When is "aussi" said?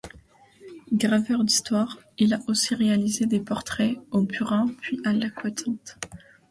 2.47-2.73